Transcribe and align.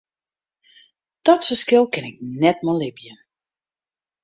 Dat 1.25 1.41
ferskil 1.47 1.85
kin 1.93 2.05
ik 2.11 2.17
net 2.41 2.57
mei 2.65 2.77
libje. 2.81 3.13